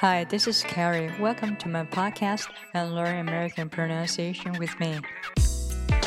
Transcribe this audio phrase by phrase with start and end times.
[0.00, 1.10] Hi, this is Carrie.
[1.20, 5.00] Welcome to my podcast and learn American pronunciation with me.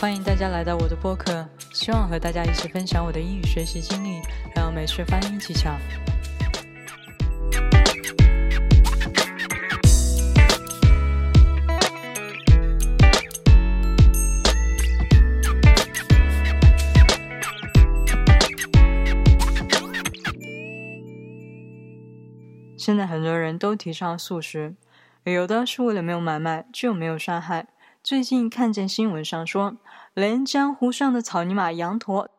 [0.00, 4.20] 欢迎大家来到我的播客，希望和大家一起分享我的英语学习经历，
[4.54, 5.76] 还有美式发音技巧。
[22.87, 24.73] 现在很多人都提倡素食，
[25.25, 27.67] 有的是为了没有买卖就没有杀害。
[28.01, 29.75] 最近看见新闻上说，
[30.13, 32.29] 连江湖上的草泥马羊驼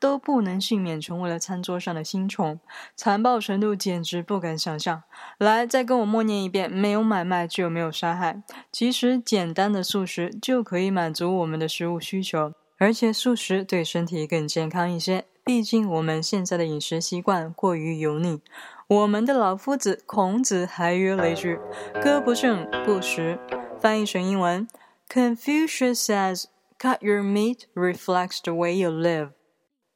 [0.00, 2.58] 都不能幸免，成为了餐桌上的新宠，
[2.96, 5.02] 残暴程度简直不敢想象。
[5.36, 8.42] 来，再跟我默念一遍：没有买卖就没有杀害。
[8.72, 15.26] 其实简单的素食就可以满足我们的食物需求，而且素食对身体更健康一些。
[15.46, 18.40] 毕竟我们现在的饮食习惯过于油腻，
[18.88, 21.60] 我们的老夫子孔子还有了一句
[22.02, 23.38] ：“歌不正，不食。”
[23.80, 24.66] 翻译成英文
[25.08, 26.46] ，Confucius says,
[26.80, 29.30] "Cut your meat reflects the way you live."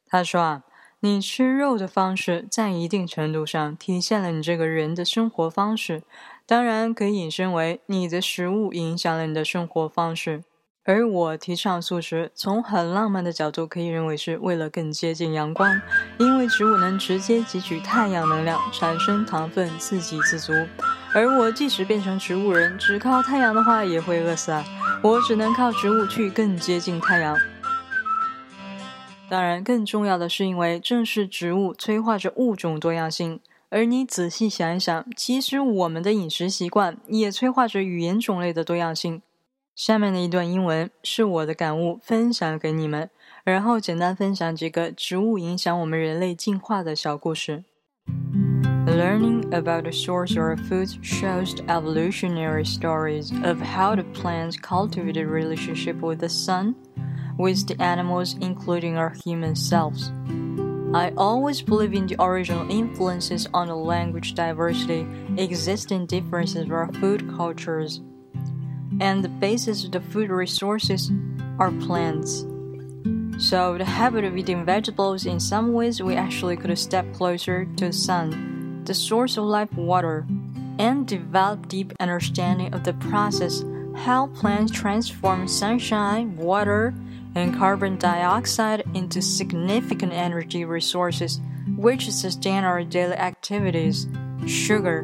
[0.06, 0.62] 他说啊，
[1.00, 6.04] 你吃肉的方式在一定程度上体现了你这个人的生活方式，
[6.46, 10.44] 当然可以引申为你的食物影响了你的生活方式。
[10.84, 15.80] 而我提倡素食，从很浪漫的角度可以认为是为了更接近阳光，
[16.18, 20.52] 因为植物能直接汲取太阳能量，产生糖分，自给自足。
[21.14, 24.64] 而我即使变成植物人，只靠太阳的话也会饿死啊！
[25.02, 27.36] 我只能靠植物去更接近太阳。
[29.28, 33.38] 当然，更重要的是，因为正是植物催化着物种多样性。
[33.68, 39.22] 而你仔细想一想，其实我们的饮食习惯也催化着语言种类的多样性。
[39.79, 43.09] 下面的一段英文是我的感悟，分享给你们，
[43.43, 47.65] 然后简单分享几个植物影响我们人类进化的小故事。
[48.85, 55.27] Learning about the source of our food shows the evolutionary stories of how the plants cultivated
[55.27, 56.75] relationship with the sun,
[57.37, 60.11] with the animals, including our human selves.
[60.93, 65.05] I always believe in the original influences on the language diversity,
[65.35, 68.01] existing differences of our food cultures
[69.00, 71.10] and the basis of the food resources
[71.58, 72.46] are plants.
[73.38, 77.86] So, the habit of eating vegetables, in some ways, we actually could step closer to
[77.86, 80.26] the sun, the source of life water,
[80.78, 83.64] and develop deep understanding of the process
[83.96, 86.94] how plants transform sunshine, water,
[87.34, 91.40] and carbon dioxide into significant energy resources
[91.76, 94.06] which sustain our daily activities,
[94.46, 95.00] sugar.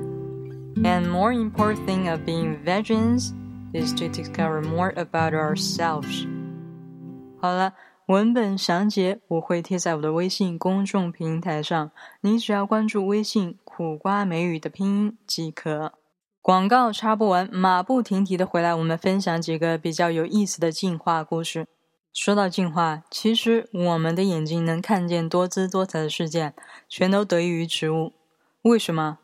[0.84, 3.32] And more important thing of being vegans
[3.76, 6.26] is to discover more about ourselves。
[7.38, 7.74] 好了，
[8.06, 11.90] 文本详解我会贴在我的微信公众平台上，
[12.22, 15.92] 你只要关注微信“苦瓜美语”的拼音即可。
[16.40, 21.66] 广告插播完，马不停蹄的回来，我们分享几个比较有意思的进化故事。
[22.12, 26.54] 说到进化，其实我们的眼睛能看见多姿多彩的世界，
[26.88, 28.12] 全都得益于植物。
[28.62, 29.18] 为什么？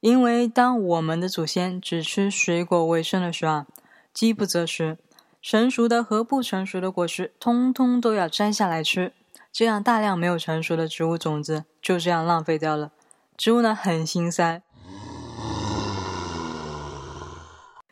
[0.00, 3.64] 因为当我们的祖先只吃水果为生的时候。
[4.16, 4.96] 饥不择食，
[5.42, 9.12] 成熟的和不成熟的果实通通都要摘下来吃，
[9.52, 12.92] 这样大量没有成熟的植物种子就这样浪费掉了。
[13.36, 14.62] 植物呢很心塞，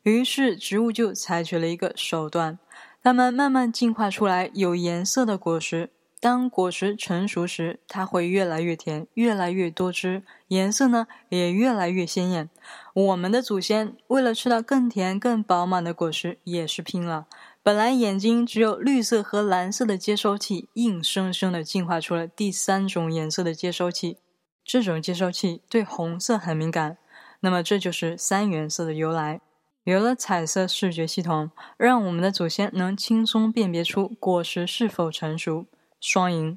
[0.02, 2.58] 于是植物就采取了一个手段，
[3.02, 5.90] 它们慢慢进化出来有颜色的果实。
[6.20, 12.48] 当果实成熟时，它会越来越甜，越来越多汁，颜色呢也越来越鲜艳。
[12.94, 17.26] 我们的祖先为了吃到更甜、更饱满的果实，也是拼了。
[17.62, 24.18] 本来眼睛只有绿色和蓝色的接收器，硬生生的进化出了第三种颜色的接收器。
[24.64, 26.96] 这种接收器对红色很敏感。
[27.40, 29.42] 那么这就是三原色的由来。
[29.84, 35.66] 有了彩色视觉系统，让我们的祖先能轻松辨别出果实是否成熟。
[36.06, 36.54] 双赢。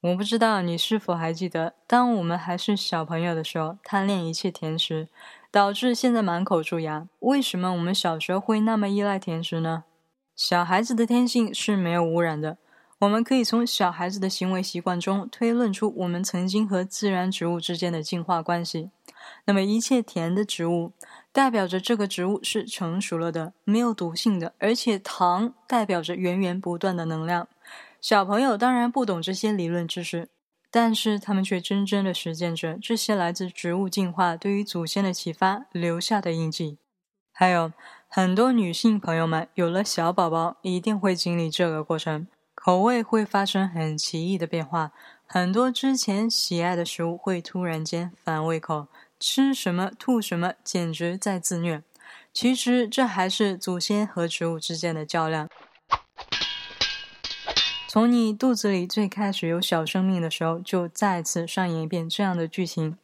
[0.00, 5.06] 我不知道你是否还记得，当我们还是小朋友的时候，贪恋一切甜食，
[5.52, 7.06] 导致现在满口蛀牙。
[7.20, 9.84] 为什么我们小时候会那么依赖甜食呢？
[10.34, 12.58] 小孩子的天性是没有污染的。
[12.98, 18.90] 我们可以从小孩子的行为习惯中推论出我们曾经和自然植物之间的进化关系。
[19.44, 20.90] 那么，一切甜的植物
[21.30, 27.46] 代表着这个植物是成熟了的，没有毒性的，而且糖代表着源源不断的能量。
[28.02, 30.28] 小朋友当然不懂这些理论知识，
[30.72, 36.78] 但是他们却真正的实践着这些来自植物进化对于祖先的启发留下的印记。
[37.30, 37.72] 还有
[38.08, 42.26] 很多女性朋友们有了小宝宝，一定会经历这个过程，
[42.56, 44.90] 口味会发生很奇异的变化，
[45.24, 48.88] 很多之前喜爱的食物会突然间反胃口，
[49.20, 51.84] 吃什么吐什么，简直在自虐。
[52.34, 55.48] 其实这还是祖先和植物之间的较量。
[57.92, 62.96] 从你肚子里最开始有小生命的时候，就再次上演一遍这样的剧情：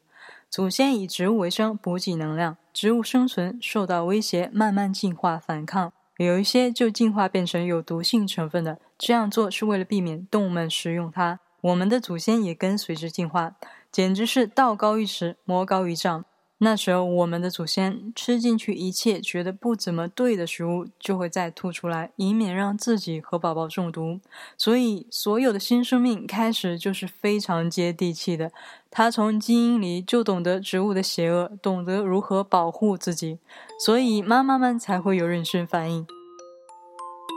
[0.49, 8.79] 祖先以植物为生，补给能量，植物生存受到威胁，慢慢进化反抗，有一些就进化变成有毒性成分的。
[8.96, 11.38] 这样做是为了避免动物们食用它。
[11.61, 13.56] 我们的祖先也跟随之进化，
[13.93, 16.25] 简直是道高一尺，魔高一丈。
[16.60, 24.19] 那时候，我们的祖先吃进去一切觉得不怎么对的食物，就会再吐出来，以免让自己和宝宝中毒。
[24.56, 28.50] 所以，所有的新生命开始就是非常接地气的，
[28.90, 33.38] 他从基因里就懂得植物的邪恶，懂得如何保护自己，
[33.78, 36.05] 所以妈妈们才会有妊娠反应。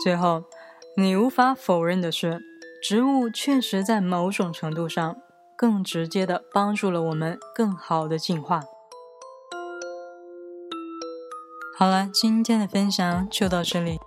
[0.03, 0.45] 最后，
[0.97, 2.41] 你无法否认的是，
[2.81, 5.15] 植物确实在某种程度上
[5.55, 8.63] 更直接的帮助了我们更好的进化。
[11.77, 13.97] 好了，今天的分享就到这里。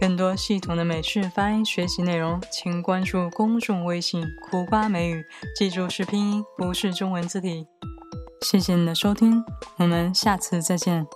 [0.00, 5.24] 更多系统的美式发音学习内容，请关注公众微信“苦瓜美语”，
[5.56, 7.66] 记住是拼音，不是中文字体。
[8.42, 9.42] 谢谢你的收听，
[9.78, 11.06] 我们下次再见。